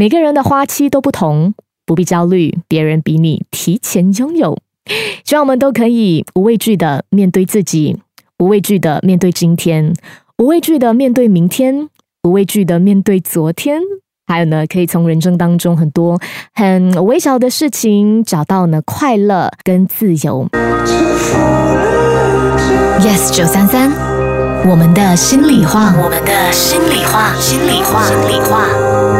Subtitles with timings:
[0.00, 1.52] 每个人的花期都不同，
[1.84, 4.56] 不必焦虑，别人比你提前拥有。
[5.26, 7.98] 希望我们都可以无畏惧的面对自己，
[8.38, 9.92] 无畏惧的面对今天，
[10.38, 11.90] 无畏惧的面对明天，
[12.22, 13.82] 无畏惧的面对昨天。
[14.26, 16.18] 还有呢，可以从人生当中很多
[16.54, 20.48] 很微小的事情找到呢快乐跟自由。
[23.00, 23.92] Yes 九三三，
[24.66, 29.19] 我们的心里话，我们的心里话，心里话，心里话。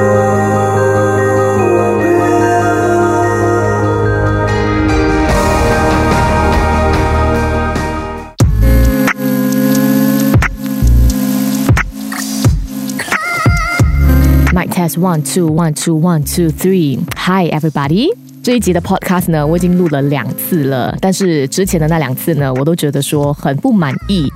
[14.71, 16.99] Test one two one two one two three.
[17.17, 18.09] Hi everybody.
[18.43, 24.27] 这一集的 podcast 呢，我已经录了两次了，但是之前的那两次呢，我都觉得说很不满意。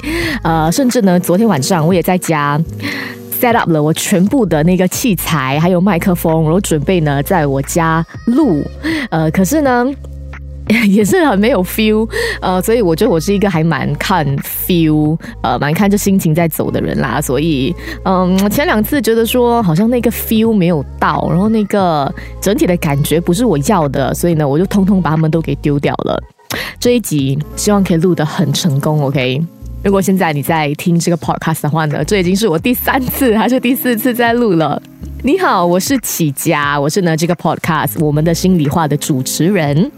[0.43, 2.60] 呃，甚至呢，昨天晚上我也在家
[3.41, 8.62] set up 了我全部的那个器材，还有麦克风，我准备呢在我家录。
[9.10, 9.87] 呃，可是呢。
[10.88, 12.09] 也是很没有 feel，
[12.40, 17.21] 呃，所以我觉得我是一个还蛮看 feel，呃，蛮看这心情在走的人啦。
[17.21, 26.18] 所以，嗯，前两次觉得说好像那个 feel 没有到，然后那个整体的感觉不是我要的，所以呢，我就通通把他们都给丢掉了。
[26.80, 29.43] 这一集希望可以录得很成功，OK？
[29.82, 34.80] 如果现在你在听这个 podcast 的话呢，这已经是我第三次还是第四次在录了。
[35.23, 39.90] 你好，我是启佳，我是呢这个 podcast 我们的心里话的主持人。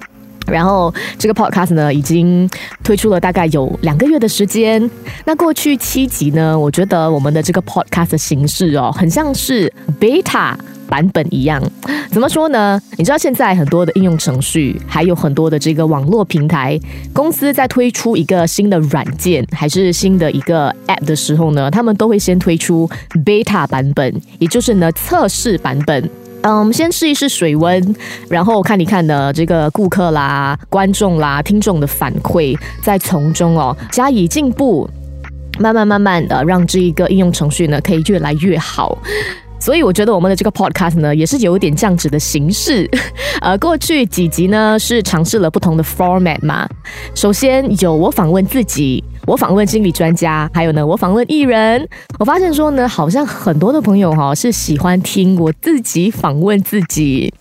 [0.47, 2.49] 然后这个 podcast 呢，已经
[2.83, 4.91] 推出了大概有两个月的时间。
[5.25, 10.55] 那过去七集呢，我觉得我们的这个 podcast 形式哦，很像是 beta
[10.89, 11.63] 版本一样。
[12.11, 12.81] 怎么说呢？
[12.97, 16.79] 你知道现在很多的应用程序，还有很多的这个网络平台
[17.13, 22.89] 公司在推出一个新的软件，还是新的一个 app 的时候呢，他们都会先推出
[23.25, 26.09] beta 版本，也就是呢测试版本。
[26.47, 27.97] 嗯，我们先试一试水温，
[28.29, 34.89] 然后看一看的这个顾客啦、观众啦、听众的反馈，再从中哦加以进步，
[35.59, 38.97] 慢慢慢慢的让这一个应用程序呢可以越来越好。
[39.59, 42.89] 所以我觉得我们的这个 podcast 呢也是有一点这样子的形式。
[43.41, 46.69] 呃，过去几集呢是尝试了不同的 format 嘛，
[47.17, 49.03] 首先有我访问自己。
[49.27, 51.87] 我访问心理专家，还有呢，我访问艺人。
[52.19, 57.33] 我发现说呢，好像很多的朋友哈是喜欢听我自己访问自己，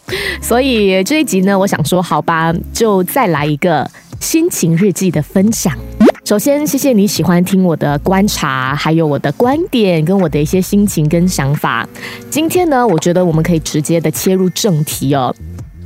[0.41, 3.87] 所以这一集呢，我想说，好吧，就再来一个
[4.19, 5.77] 心情日记的分享。
[6.25, 11.87] 首先，谢谢你喜欢听我的观察，还有我的观点，跟我的一些心情跟想法。
[12.31, 15.33] 今天呢，我觉得我们可以直接的切入正题哦。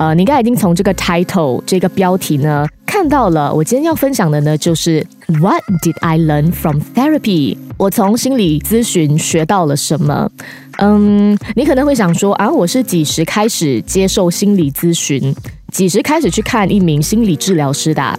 [0.00, 7.58] 呃，你应该已经从这个 title 这个标题呢看到了，我今天要分享的呢就是 What did I learn from therapy？
[7.76, 10.30] 我从心理咨询学到了什么？
[10.78, 15.34] 嗯，你可能会想说啊，我是几时开始接受心理咨询？
[15.70, 18.18] 几时开始去看一名心理治疗师的？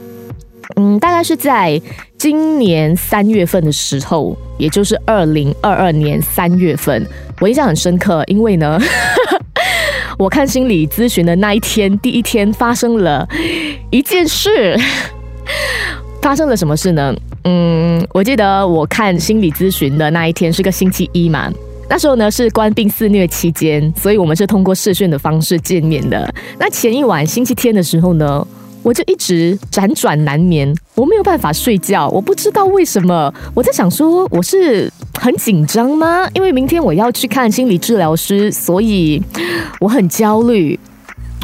[0.76, 1.82] 嗯，大概是在
[2.16, 7.04] 今年三月份的时候，也就是二零二二年三月份，
[7.40, 8.80] 我印象很深刻，因为呢。
[10.22, 13.28] 我看心理咨询的那一天，第一天发生了
[13.90, 14.80] 一件事。
[16.22, 17.12] 发生了什么事呢？
[17.46, 21.52] 嗯，我记得我看心理咨询的那一天是个星期一嘛。
[21.90, 26.32] 那时候呢是官病肆虐期间，所以我们是通过视讯的方式见面的。
[26.60, 28.48] 那前一晚星期天的时候呢？
[28.84, 33.32] 我就一直辗转难眠，我没有办法睡觉，我不知道为什么。
[33.54, 36.28] 我在想说，我是很紧张吗？
[36.34, 39.22] 因为明天我要去看心理治疗师，所以
[39.80, 40.80] 我很焦虑。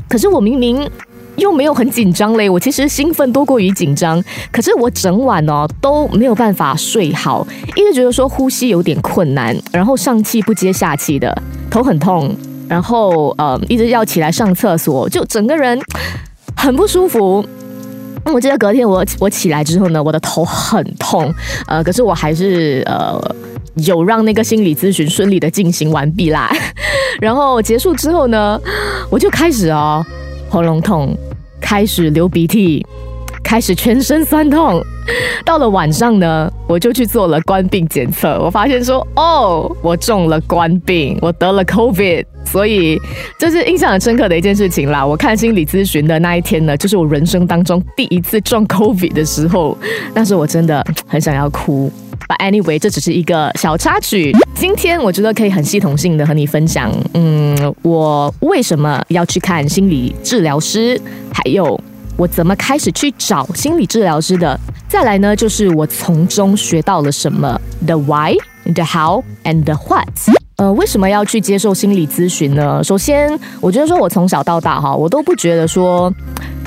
[0.09, 0.89] 可是我明明
[1.35, 4.19] 又没有很紧张嘞，我其实兴奋多过于紧张。
[4.51, 7.45] 可是我整晚哦都没有办法睡好，
[7.75, 11.39] 一直觉得说呼吸有点困难，然后上气不接下气的，
[11.69, 12.35] 头很痛，
[12.67, 15.79] 然后呃一直要起来上厕所，就整个人。
[16.55, 17.45] 很不舒服。
[18.25, 21.31] 我记得隔天我我起来之后呢，我的头很痛。
[21.67, 23.21] 呃，可是我还是呃
[23.85, 26.51] 有让那个心理咨询顺利的进行完毕啦。
[27.21, 28.59] 然后结束之后呢，
[29.09, 30.05] 我就开始哦
[30.49, 31.15] 喉咙痛，
[31.59, 32.85] 开始流鼻涕，
[33.43, 34.81] 开始全身酸痛。
[35.45, 42.25] 到了晚上呢，我就去做了冠病检测，我发现说哦，我中了冠病，我得了 COVID。
[42.45, 42.97] 所以
[43.37, 45.05] 这是印象很深刻的一件事情啦。
[45.05, 49.77] 我看心理咨询的那一天呢，就是我人生当中第一次撞 COVID 的时候，
[50.13, 51.91] 那时候我真的很想要哭。
[52.27, 54.35] But anyway，这只是一个小插曲。
[54.53, 60.99] 今天我觉得可以很系统性的和你分享，嗯，我为什么要去看心理治疗师，
[61.31, 61.79] 还有
[62.17, 64.59] 我怎么开始去找心理治疗师的。
[64.89, 70.07] 再来呢，就是我从中学到了什么，the why，the how，and the what。
[70.57, 72.83] 呃，为什么要去接受心理咨询呢？
[72.83, 76.11] 首先，我觉得说我从小到大哈，我都不觉得说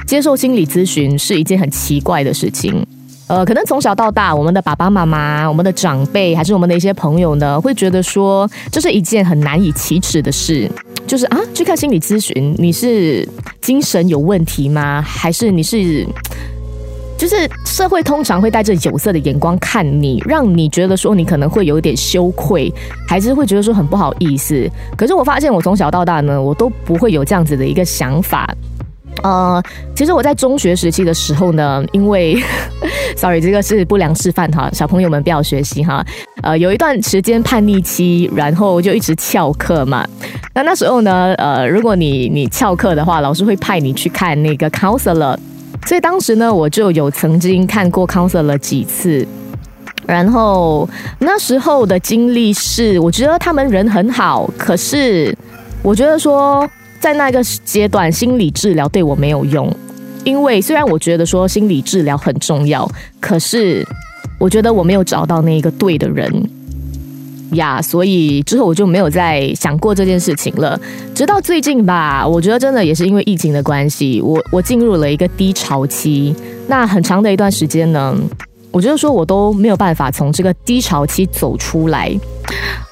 [0.07, 2.87] 接受心理咨询是一件很奇怪的事情。
[3.31, 10.69] 呃，可能从小到大，我们的爸爸妈妈、我们的长辈，还是我们的一些朋友呢，会觉得说这是一件很难以启齿的事，
[11.07, 13.25] 就是啊，去看心理咨询，你是
[13.61, 15.01] 精神有问题吗？
[15.01, 16.05] 还是你是？
[17.17, 22.73] 就是社会通常会带着有色的眼光看你，让你觉得说你可能会有点羞愧，
[23.07, 24.69] 还是会觉得说很不好意思。
[24.97, 28.53] 可是我发现我从小到大呢，我都不会有这样子的一个想法。
[29.23, 29.63] 呃，
[29.95, 32.43] 其实我在中学时期的时候呢，因为，
[33.17, 36.05] sorry，这个是不良示范哈，小朋友们不要学习哈。
[36.43, 40.07] 呃，有一段时间叛逆期，然后就一直翘课嘛。
[40.55, 45.37] 那那时候呢，呃，如果你你翘课的话，老师会派你去看那个 counselor。
[45.87, 49.27] 所以当时呢，我就有曾经看过 counselor 几次，
[50.07, 55.37] 然后那时候的经历是，我觉得他们人很好，可是
[55.83, 56.69] 我觉得说
[57.01, 59.75] 在那个阶段，心理治疗对我没有用，
[60.23, 62.87] 因为虽然我觉得说心理治疗很重要，
[63.19, 63.85] 可是
[64.39, 66.31] 我觉得我没有找到那一个对的人。
[67.53, 70.81] 呀，所以之后我就没有再想过这件事情了。
[71.13, 76.33] 直到最近吧，我觉得真的也是因为疫情的关系，我我进入了一个低潮期。
[76.69, 78.17] 那很长的一段时间呢，
[78.73, 82.11] 我觉得说我都没有办法从这个低潮期走出来。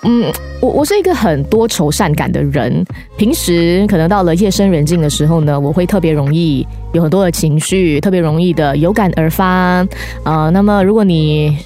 [0.03, 2.85] 嗯，我我是一个很多愁善感的人，
[3.17, 9.87] 平时可能到了夜深人静的时候呢，我会特别容易有很多的情绪，特别容易的有感而发。
[10.23, 11.59] 呃，那么如果你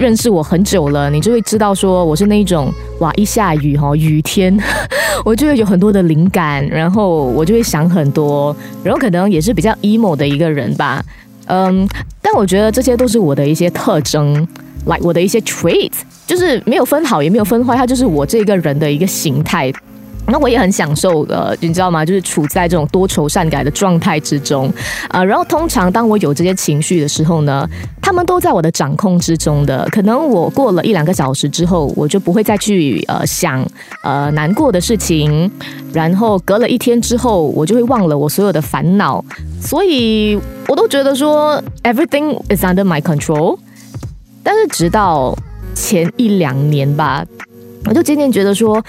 [0.00, 4.58] 认识我很久了，你就会知道说我是那一种哇，一下雨哈，雨天，
[5.24, 11.04] 我就会有很多的灵感，然后我就会想很多，然后可能也是比较 emo 的一个人吧，
[11.46, 11.86] 嗯，
[12.36, 14.34] 我觉得这些都是我的一些特征
[14.86, 19.72] ，like 我的一些 traits，就是没有分好也没有分坏，它就是我这个人的一个形态。
[20.26, 22.04] 那我也很享受，呃，你知道吗？
[22.04, 24.72] 就是处在这种多愁善感的状态之中，
[25.08, 27.68] 啊，然后通常当我有这些情绪的时候呢，
[28.00, 29.86] 他们都在我的掌控之中的。
[29.92, 33.64] 可能我过了一两个小时之后，我就不会再去呃想
[34.02, 35.50] 呃难过的事情，
[35.92, 39.22] 然后隔了一天之后，我就会忘了我所有的烦恼。
[39.60, 40.38] 所以
[40.68, 43.58] 我都觉得说 everything is under my control。
[44.42, 45.36] 但是直到
[45.74, 47.24] 前一两年吧，
[47.84, 48.82] 我就渐渐觉得说。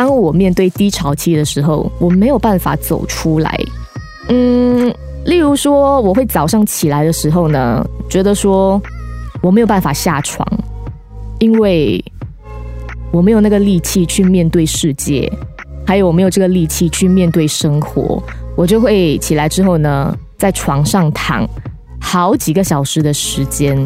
[0.00, 3.60] 当我面对低潮期的时候，我没有办法走出来。
[4.30, 4.90] 嗯，
[5.26, 8.80] 例如说，我会早上起来的时候呢，觉得说
[9.42, 10.48] 我没有办法下床，
[11.38, 12.02] 因为
[13.12, 15.30] 我没有那个力气去面对世界，
[15.86, 18.22] 还有我没有这个力气去面对生活。
[18.56, 21.46] 我就会起来之后呢，在床上躺
[22.00, 23.76] 好几个小时的时间。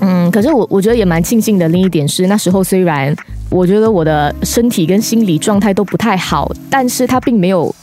[0.00, 1.68] 嗯，可是我我觉得也蛮庆幸的。
[1.68, 3.14] 另一点是，那时候虽然
[3.48, 7.74] 我觉得我的身体跟心理状态都不太好，但是它并没有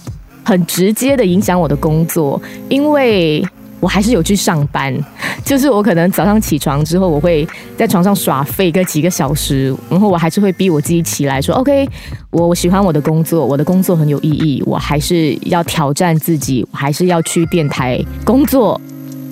[0.44, 3.44] 很直接的影响我的工作，因为
[3.80, 4.94] 我还是有去上班。
[5.44, 7.46] 就是我可能早上起床之后，我会
[7.76, 11.86] 在床上耍废个几个小时，然后我还是会逼我自己起来说：“OK，
[12.30, 18.80] 我我喜欢我的工作，我的工作很有意义，我还是要挑战自己，我还是要去电台工作。”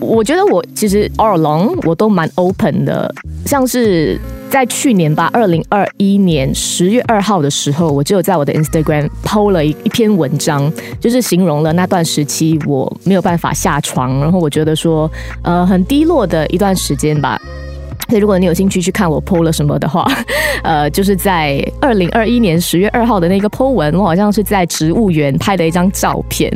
[0.01, 3.13] 我觉得我其实 all along 我都蛮 open 的，
[3.45, 4.19] 像是
[4.49, 15.09] 在去年吧，二零二一年十月二号的时候，我就有在我的 Instagram 抛了一一篇文章，就是形容了那段时期我没有办法下床，然后我觉得说，
[15.43, 17.39] 呃，很低落的一段时间吧。
[18.11, 20.05] 所以，如果你有兴趣去看我 PO 了什么的话，
[20.63, 26.51] 呃，就是在二零二一年十月二号的那个 PO 文，我好像是在植物园拍的一张照片。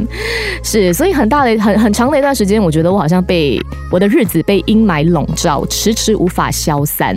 [0.62, 3.58] 是，所以很大的、很很长的一段时间，我觉得我好像被
[3.90, 7.16] 我的日子被阴霾笼罩，迟迟无法消散。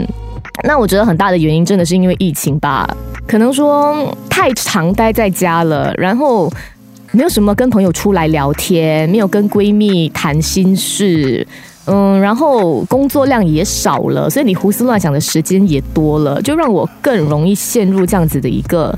[0.62, 2.88] 那我觉得很大的原因真的是因为疫情吧，
[3.26, 6.48] 可能说太长待在家了，然后
[7.10, 11.44] 没有什么跟朋友出来聊天，没有跟闺蜜谈心事。
[11.90, 18.96] 嗯，然后工作量也少了，所以你胡思乱想的时间也多了，就让我更容易陷入这样子的一个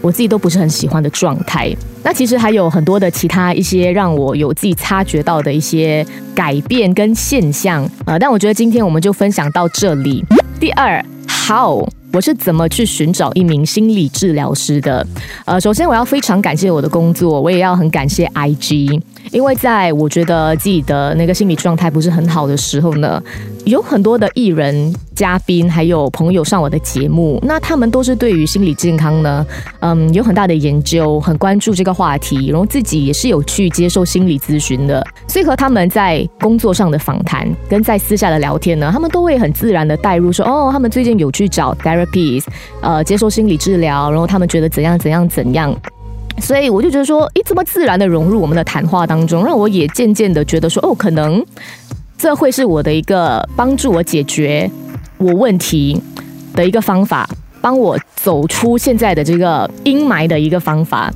[0.00, 1.72] 我自己都不是很喜欢的状态。
[2.02, 10.22] 那其实还有很多的其他一些让我有自己察觉到的一些改变跟现象呃，但我觉得今天我们就分享到这里。
[10.60, 11.02] 第二
[11.48, 15.06] ，How 我是怎么去寻找一名心理治疗师的？
[15.46, 19.00] 呃，首先我要非常感谢我的工作，我也要很感谢 IG。
[19.30, 23.22] 因为在我觉得自己的那个心理状态不是很好的时候呢，
[23.64, 29.44] 有很多的艺人、嘉宾还有朋友上我的节目，那他们都是对于心理健康呢，
[29.80, 42.44] 嗯，有很大的研究，很关注这个话题，然后自己也是有去接受心理咨询的，所以和他们在工作上的访谈跟在私下的聊天呢，他们都会很自然的带入说，哦，他们最近有去找 therapies，
[42.80, 45.74] 呃，接受心理治疗，然后他们觉得怎样怎样怎样。
[46.40, 51.44] 所以我就觉得说，诶，这么自然的融入我们的谈话当中，让我也渐渐的觉得说，哦，可能
[52.18, 54.70] 这会是我的一个帮助我解决
[55.16, 56.00] 我问题
[56.54, 57.28] 的一个方法，
[57.60, 61.10] 帮我走出现在的这个阴霾的一个方法。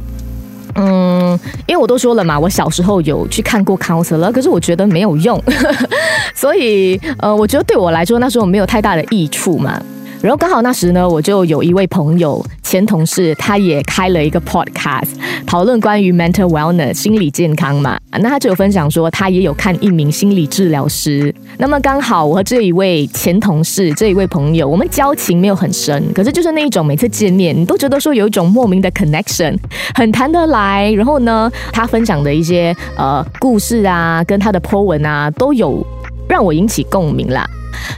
[0.74, 5.42] 嗯，因为我都说了嘛，我小时候有去看过 counselor，可是我觉得没有用，
[6.34, 9.82] 所以呃，我觉得对我来说那时候没有太大的益处嘛。
[10.20, 15.10] 然后刚好那时呢，我就有一位朋友，前同事，他也开了一个 podcast，
[15.46, 17.96] 讨论关于 mental wellness 心理健康嘛。
[18.10, 21.32] 那他就有分享说，他也有看一名心理治疗师。
[21.58, 29.56] 那么刚好我和这一位前同事，这一位朋友，我们交情没有很深，可是就是那一种每次见面，你都觉得说有一种莫名的 connection，
[29.94, 30.90] 很谈得来。
[30.92, 35.86] 然后呢，他分享的一些呃故事啊，跟他的 po 文啊，都有
[36.28, 37.48] 让我引起共鸣啦。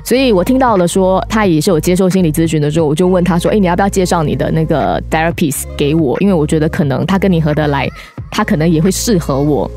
[0.04, 6.16] 所以我听到了说他也是有接受心理咨询的时候，我就问他说：“哎，你要不要介绍你的那个 therapist 给我？
[6.20, 7.88] 因为我觉得可能他跟你合得来，
[8.30, 9.70] 他可能也会适合我。”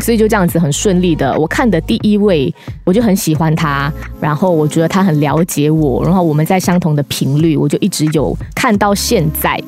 [0.00, 9.60] 所以就这样子很顺利的，我看的第一位我就很喜欢他，然后我觉得他很了解我，然后我们在相同的频率，我就一直有看到现在。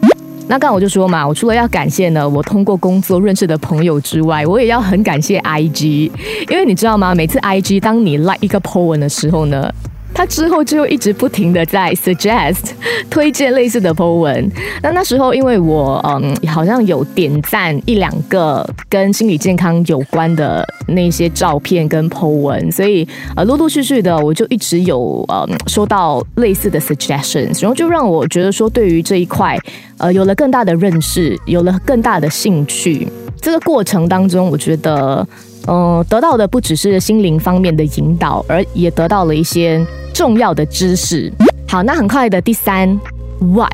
[0.50, 6.10] 那刚刚我就说嘛，我除了要感谢呢我通过工作认识的朋友之外，我也要很感谢 IG，
[6.48, 7.14] 因为你知道吗？
[7.14, 9.72] 每次 IG 当你 like 一个 po 文的时候呢。
[10.12, 12.72] 他之后就一直不停的在 suggest
[13.08, 14.50] 推荐类似的 po 文。
[14.82, 29.58] 那那时候因为我嗯好像有点赞一两个跟心理健康有关的那些照片跟 po 文，所以呃陆陆续续的我就一直有呃收到类似的 suggestions，然后就让我觉得说对于这一块
[29.98, 33.08] 呃有了更大的认识，有了更大的兴趣。
[33.40, 35.26] 这个过程当中，我觉得
[35.66, 39.84] 嗯得到的不只是心灵方面的引导，而也得到了一些。
[40.12, 41.32] 重要的知识。
[41.68, 43.00] 好，那很快的第三
[43.38, 43.72] ，What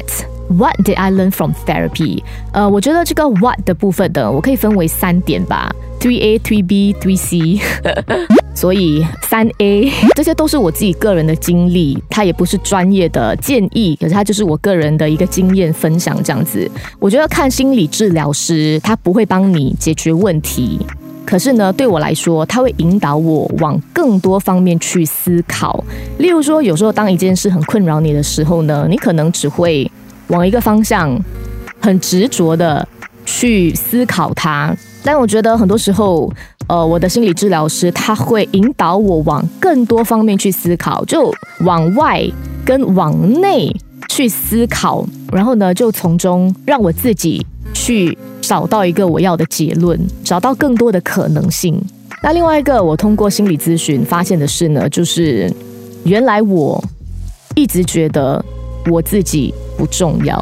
[0.48, 2.22] What did I learn from therapy？
[2.52, 7.60] 呃，我觉得这个 What 的部分的，我可以分为三点吧，Three A、Three B、Three C。
[8.54, 16.70] 所以三 A 这些都是我自己个人的经历，它也不是专业的建议，可是它就是我个人的一个经验分享这样子。
[17.00, 20.78] 我觉得看心理治疗师，他不会帮你解决问题。
[21.26, 25.84] 可是呢，对我来说，它会引导我往更多方面去思考。
[26.18, 29.90] 例如说，有时候当一件事很困扰你的时候呢，你可能只会
[30.28, 31.18] 往一个方向
[31.80, 32.86] 很执着的
[33.24, 34.72] 去思考它。
[35.02, 36.32] 但我觉得很多时候，
[36.68, 42.24] 呃，我的心理治疗师他会引导我往更多方面去思考，就往外
[42.64, 43.74] 跟往内
[44.08, 48.16] 去思考，然后呢，就从中让我自己去。
[48.46, 51.82] 找到一个我要的结论，找到更多的可能性。
[52.22, 55.52] 那另外一个，我通过心理咨询发现的是呢，就是
[56.04, 56.82] 原来我
[57.56, 58.42] 一直觉得
[58.88, 60.40] 我自己不重要，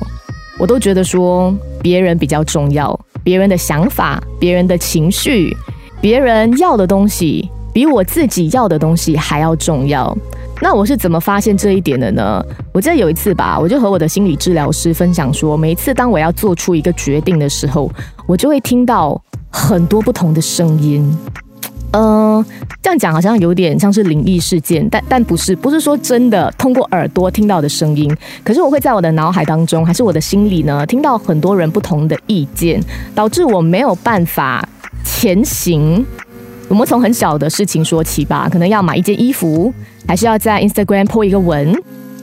[0.59, 5.57] 我都觉得说别人比较重要，别人的想法、别人的情绪、
[6.03, 10.15] 别人要的东西，比我自己要的东西还要重要。
[10.61, 12.45] 那我是怎么发现这一点的呢？
[12.73, 17.91] 我记得有一次吧，我就和我的心理治疗师分享说，每一次当我要做出一个决定的时候，
[18.27, 19.21] 我就会听到
[19.51, 21.17] 很多不同的声音。
[21.93, 22.45] 嗯，
[22.83, 28.13] 这样讲好像有点像是灵异事件，但但不是，不是说真的通过耳朵听到的声音。
[28.43, 32.83] 可是我会在我的脑海当中，还是我的心里呢，听到很多人不同的意见，
[33.15, 34.67] 导致我没有办法
[35.05, 36.05] 前行。
[36.75, 39.73] 我们从很小的事情说起吧，可能要买一件衣服。
[40.09, 41.73] 还是要在 Instagram po 一个文，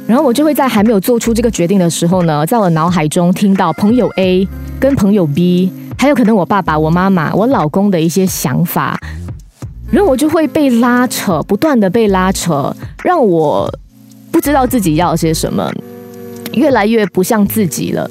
[0.06, 4.46] 然后我就会在还没有做出这个决定的时候呢，在我脑海中听到朋友 A
[4.78, 9.00] 跟朋友 B，还有可能我爸爸、我妈妈、我老公的一些想法，
[9.90, 13.74] 然后我就会被拉扯，不断的被拉扯，让我
[14.32, 15.72] 不知道自己要些什么，
[16.52, 18.08] 越来越不像自己了。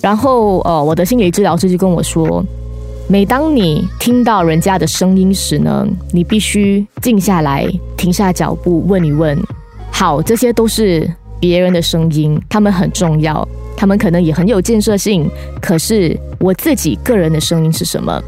[0.00, 2.42] 然后呃，我的心理治疗师就跟我说。
[3.10, 9.34] 每当你听到人家的声音时呢，你必须静下来，停下脚步，问一问：
[9.90, 11.10] 好，这些都是
[11.40, 15.26] 别人的声音，他们很重要，他们可能也很有建设性。
[15.58, 18.22] 可是我自己个人的声音是什么？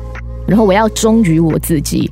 [0.47, 2.11] 然后我要忠于我自己，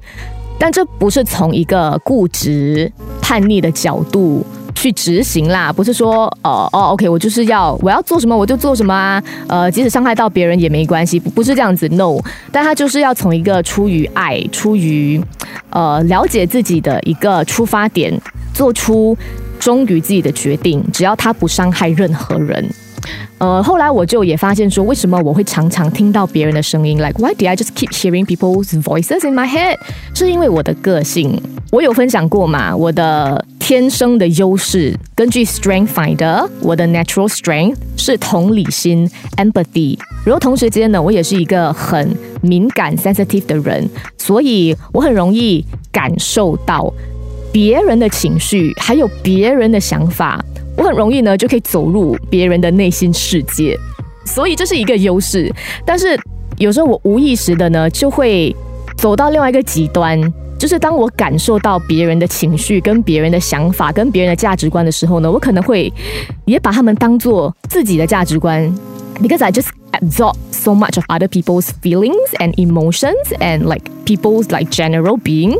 [0.59, 4.45] 但这不是从一个固执、叛逆的角度
[4.81, 12.19] 去执行啦，不是说哦哦，OK，我就是要我要做什么我就做什么啊，呃，即使伤害到别人也没关系，不是这样子，No，
[12.53, 15.21] 但他就是要从一个出于爱、出于
[15.71, 18.17] 呃了解自己的一个出发点，
[18.55, 19.19] 做出
[19.59, 22.65] 忠于自己的决定，只要他不伤害任何人。
[23.39, 29.77] 呃，后来我就也发现说，为什么我会常常听到别人的声音？Like why do I just keep hearing people's voices in my head？
[30.15, 31.41] 是因为我的个性。
[31.71, 32.75] 我有分享过嘛？
[32.75, 39.99] 我的天生的优势，根据 Strength Finder，我的 Natural Strength 是同理心 （empathy）。
[40.25, 46.91] 然后同时间呢，我也是一个很敏感 （sensitive） 的人，所以我很容易感受到
[47.53, 50.43] 别人的情绪，还有别人的想法。
[50.79, 53.77] 我很容易呢，就可以走入别人的内心世界，
[54.25, 55.53] 所以这是一个优势。
[55.85, 56.19] 但是
[56.57, 58.55] 有时候我无意识的呢，就会
[58.97, 60.19] 走到另外一个极端。
[60.59, 65.93] 就是当我感受到别人的情绪、跟别人的想法、跟别人的价值观的时候呢，我可能会
[66.47, 68.69] 也把他们当做自己的价值观
[69.21, 74.71] ，because I just absorb so much of other people's feelings and emotions and like people's like
[74.71, 75.57] general being，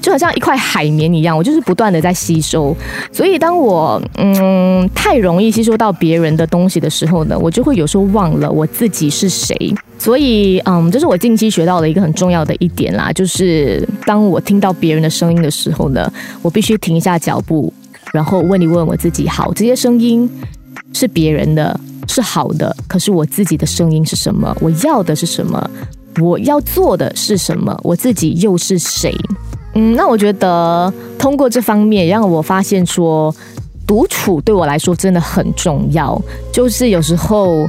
[0.00, 2.76] 就好像一块海绵一样，我就是不断的在吸收。
[3.12, 9.54] 所以当我嗯太容易吸收到别人的东西的时候呢，我就会有时候忘了我自己是谁。
[9.98, 17.70] 所以，嗯，这是我近期学到的一个很重要的一点啦，就是当我听到别人的声音的时候呢，我必须停一下脚步，
[18.10, 20.26] 然后问一问我自己：好，这些声音
[20.94, 21.78] 是别人的，
[22.10, 24.54] 是好的，可是我自己的声音是什么？
[24.60, 25.70] 我要的是什么？
[26.20, 27.78] 我要做的是什么？
[27.84, 29.14] 我自己又是谁？
[29.74, 33.34] 嗯，那我觉得通过这方面，让我发现说，
[33.86, 36.20] 独处对我来说真的很重要，
[36.52, 37.68] 就是有时候。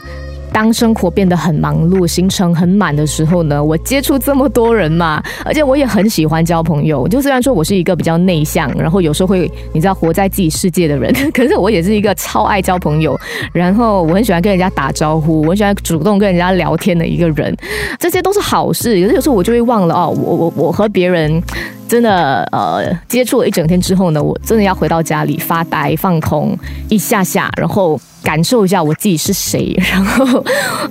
[0.54, 7.08] 当生活变得很忙碌、行程很满的时候呢，我接触这么多人嘛，而且我也很喜欢交朋友。
[7.08, 13.20] 就虽然说我是一个比较内向，然后有时候会你知道活在自己世界的人， 可是我也是一个超爱交朋友，
[13.54, 17.56] 然后我很喜欢跟人家打招呼，我很喜欢主动跟人家聊天的一个人，
[17.98, 19.02] 这些都是好事。
[19.02, 21.42] 可是有时候我就会忘了哦，我我我和别人。
[21.88, 30.44] 真的，呃，接触了一整天之后呢，我真的要回到家里发呆、放空一下下，然后感受一下我自己是谁， 然后，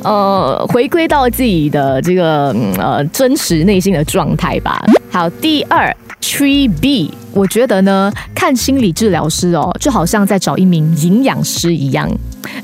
[0.02, 4.84] 呃，回归到自己的这个呃真实内心的状态吧。
[5.10, 5.94] 好，第二。
[6.22, 12.08] Tree B，我觉得呢，看心理治疗师哦，就好像在找一名营养师一样。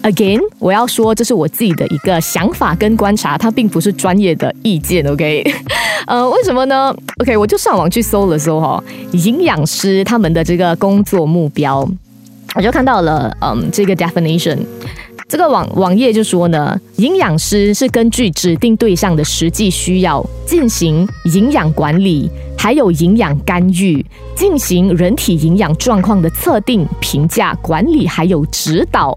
[0.03, 5.05] Again，我要说，这是我自己的一个想法跟观察，它并不是专业的意见。
[5.07, 5.43] OK，
[6.07, 8.81] 呃，为什么呢？OK，我就上网去搜了搜哈，
[9.13, 11.89] 营养师他们的这个工作目标，
[12.56, 14.58] 我就看到了，嗯，这个 definition。
[15.28, 22.30] 这个网网页就说呢，营养师是根据指定对象的实际需要进行营养管理，
[22.67, 29.17] 还有营养干预，进行人体营养状况的测定、评价、管理，还有指导。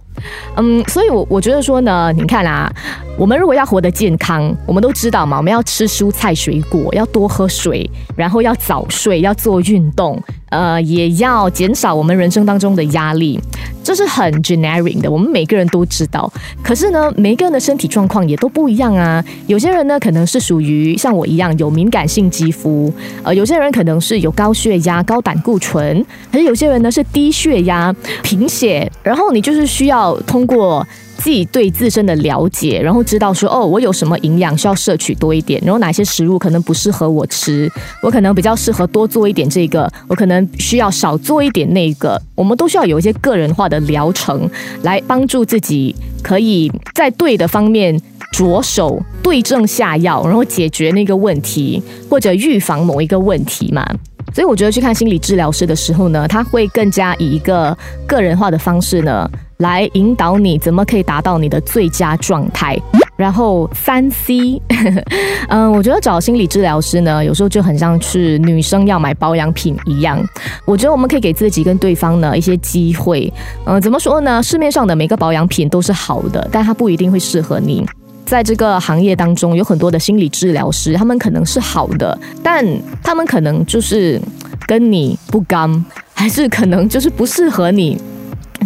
[0.58, 2.72] 嗯，所以，我我觉得说呢，你看啊，
[3.18, 13.40] 我们如果要活得健康，我们都知道嘛，我们要吃蔬菜水果，要多喝水，然后要早睡，要做运动，呃，也要减少我们人生当中的压力，
[13.82, 16.32] 这是很 generic 的，我们每个人都知道。
[16.62, 19.24] 可是呢，每个人的身体状况也都不一样啊。
[19.48, 30.10] 有些人呢，可能是属于像我一样有敏感性肌肤，呃，有些人可能是有高血压、高胆固醇，可是有些人呢是低血压、贫血，然后你就是需要。
[30.28, 30.86] 通过
[31.18, 37.72] 自己对自身的了解，然后知道说哦，我有什么营养需要摄取多一点，然后哪些食物可能不适合我吃，
[38.04, 42.22] 我可能比较适合多做一点这个，我可能需要少做一点那个。
[42.36, 44.50] 我们都需要有一些个人化的疗程，
[44.84, 48.00] 来帮助自己可以在对的方面
[48.32, 53.86] 着手，对症下药，然后解决那个问题或者预防某一个问题嘛。
[54.34, 59.30] 所以我觉得去看心理治疗师的时候呢，他会更加以一个个人化的方式呢。
[59.60, 62.80] 来引导你怎么可以达到你的最佳状态。
[63.18, 64.62] 然后三 C，
[65.50, 70.18] 嗯，我觉得找心理治疗师呢，有时候就很像是女生要买保养品一样。
[70.64, 73.30] 我觉得我们可以给自己跟对方呢一些机会。
[73.66, 74.42] 嗯，怎么说呢？
[74.42, 77.86] 市面上的每个保养品都是好的，但它不一定会适合你。
[78.30, 82.64] 在这个行业当中，有很多的心理治疗师，他们可能是好的，但
[83.02, 84.22] 他们可能就是
[84.68, 88.00] 跟你不刚，还是可能就是不适合你。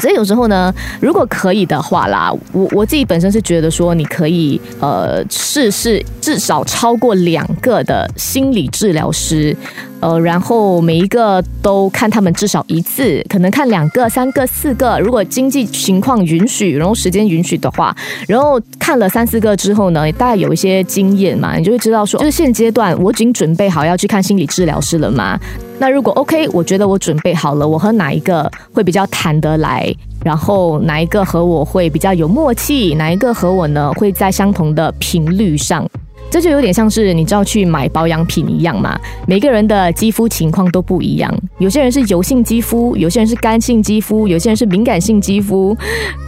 [0.02, 9.56] 所以有时候呢，如果可以的话啦，我我自己本身是觉得说，你可以呃试试至少超过两个的心理治疗师。
[10.04, 17.96] 呃，然后每一个都看他们至少一次，可能看两个、三个、四个，如果经济情况允许，然后时间允许的话，
[18.28, 25.40] 然后看了三四个之后呢，大概有一些经验嘛，你就会知道说，就是现阶段我已经准备好要去看心理治疗师了吗？
[25.80, 29.90] 那如果 OK，我觉得我准备好了，我和哪一个会比较谈得来？
[30.26, 32.94] 然后哪一个和我会比较有默契？
[32.96, 35.90] 哪一个和我呢会在相同的频率上？
[36.34, 39.00] 这就有点像是你知道去买保养品一样嘛？
[39.28, 45.78] 每个人的肌肤情况都不一样，有些人是油性肌肤，有些人是干性肌肤，有些人是敏感性肌肤。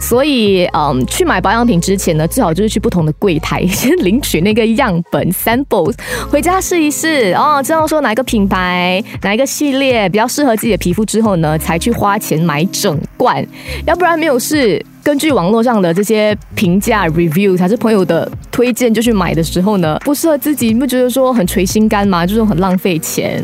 [0.00, 5.96] 所以，嗯，去买保养品之前呢，最好就是去不同的柜台 先领取那个样本 samples，
[6.30, 13.44] 回家试一试哦，知道说哪一个品牌、哪一个系列比较适合自己的皮肤之后呢，才去花钱买整罐，
[13.84, 14.80] 要不然没有事。
[15.06, 22.26] 根据网络上的这些评价 review，还是朋友的推荐就去买的时候呢，不适合自己，你不觉得说很捶心肝吗？
[22.26, 23.40] 就是很浪费钱。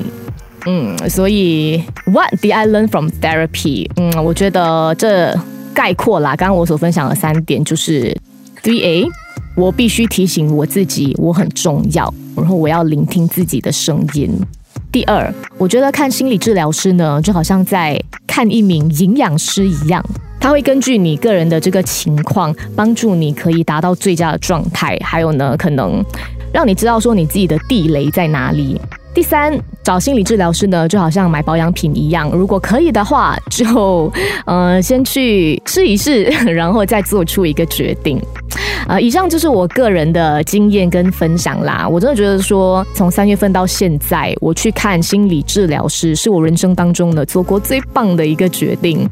[0.67, 3.89] 嗯，所以 What did I learn from therapy？
[3.95, 5.33] 嗯，我觉得这
[5.73, 8.13] 概括啦，刚刚我所分享的三点就是
[8.61, 9.07] three A，
[9.55, 14.37] 我必须提醒我自己我很重要，然后我要聆听自己的声音。
[14.91, 20.05] 第二，我觉得看心理治疗师呢，就好像在看一名营养师一样。
[20.43, 26.05] 它会根据你个人的这个情况，帮助你可以达到最佳的状态，还有呢，可能
[26.53, 28.79] 让你知道说你自己的地雷在哪里。
[29.15, 34.13] 第三，找心理治疗师呢，就好像买保养品一样，如果可以的话，就
[34.45, 38.21] 呃先去试一试， 然后再做出一个决定。
[38.87, 41.89] 啊，以上就是我个人的经验跟分享啦。
[41.89, 49.09] 我真的觉得说，从三月份到现在，我去看心理治疗师，是我人生当中呢做过最棒的一个决定。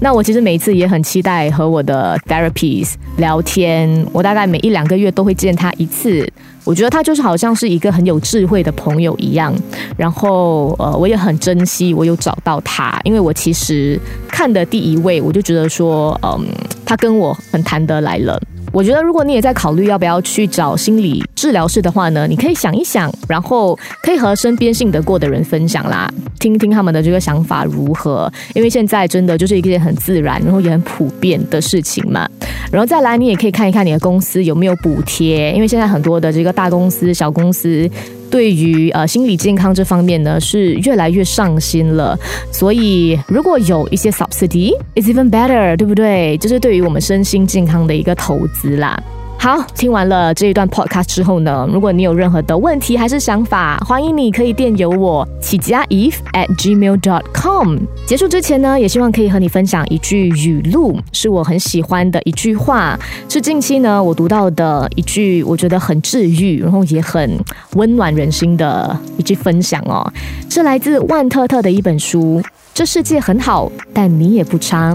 [0.00, 6.28] 那我其实每一次也很期待和我的 therapies 聊天，我大概每一两个月都会见他一次。
[6.64, 9.54] 我觉得他就是好像是一个很有智慧的朋友一样。
[9.96, 16.46] 然后呃，我也很珍惜我有找到他，因为我其实看的第一位，我就觉得说，嗯，
[16.84, 18.40] 他跟我很谈得来了。
[18.74, 28.28] 我觉得，如果你也在考虑要不要去找心理治疗师的话呢，你可以想一想，然后可以和身边信得过的人分享啦，听听他们的这个想法如何。
[28.52, 32.28] 因为现在真的就是一件很自然，然后也很普遍的事情嘛。
[32.72, 37.88] 然后再来，你也可以看一看你的公司有没有补贴，因为现在很多的这个大公司、小公司。
[38.30, 42.18] 对于呃心理健康这方面呢，是越来越上心了。
[42.50, 46.36] 所以如果有一些 subsidy，is even better，对不对？
[46.38, 49.00] 就是对于我们身心健康的一个投资啦。
[49.44, 57.76] 好，听完了这一段 podcast 之后呢，如果你有任何的问题还是想法，欢迎你可以电邮我起家 eve at gmail dot com。
[58.06, 67.38] 结束之前呢，也希望可以和你分享一句语录，是我很喜欢的一句话，是近期呢我读到的一句，我觉得很治愈，然后也很
[67.74, 70.10] 温暖人心的一句分享哦，
[70.48, 72.40] 是来自万特特的一本书
[72.72, 74.94] 《这世界很好，但你也不差》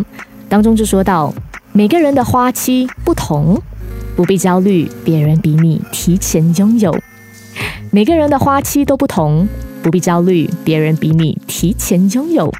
[0.49, 1.31] 当中就说到，
[1.71, 3.55] 每个人的花期不同。
[4.15, 6.97] 不必焦虑，别人比你提前拥有。
[7.91, 9.47] 每个人的花期都不同，
[9.81, 12.53] 不必焦虑，别人比你提前拥有。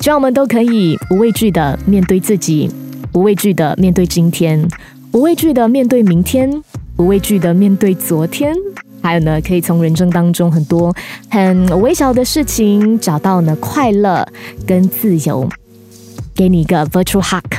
[0.00, 2.70] 希望我们都可以无畏惧的面对自己，
[3.12, 4.68] 无畏惧的面对今天，
[5.12, 6.62] 无畏惧的面对明天，
[6.96, 8.54] 无畏惧的面对昨天。
[9.02, 10.94] 还有呢，可以从人生当中很多
[11.30, 14.26] 很微小的事情找到呢快乐
[14.66, 15.48] 跟自由。
[16.34, 17.52] 给你一个 virtual hug，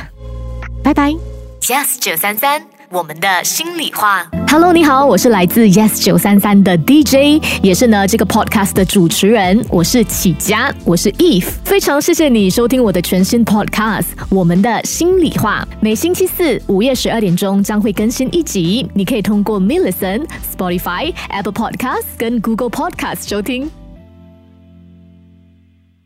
[0.82, 1.14] 拜拜。
[1.62, 2.79] Yes 九三三。
[2.92, 20.26] 我们的心里话，Hello，你好，我是来自 Yes 九三三的 DJ，也是呢这个 Podcast 的主持人，我是启佳，我是 Eve，非常谢谢你收听我的全新 Podcast，我们的心里话，每星期四午夜十二点钟将会更新一集，你可以通过 m i l l i c e n
[20.52, 23.70] Spotify、Apple Podcast 跟 Google Podcast 收听。